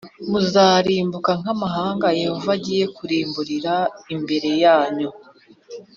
[0.29, 3.75] Muzarimbuka nk’amahanga Yehova agiye kurimburira
[4.15, 5.09] imbere yanyu,